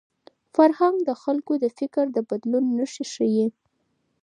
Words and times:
فرهنګ 0.55 0.95
د 1.07 1.09
خلکو 1.23 1.53
د 1.63 1.65
فکر 1.77 2.05
د 2.15 2.17
بدلون 2.29 2.65
نښې 2.77 3.05
ښيي. 3.13 3.47